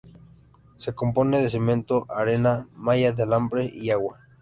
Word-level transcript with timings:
Se 0.77 0.95
compone 0.95 1.39
de 1.43 1.49
cemento, 1.51 2.07
arena, 2.09 2.67
malla 2.73 3.11
de 3.11 3.21
alambre 3.21 3.69
y 3.71 3.91
agua. 3.91 4.19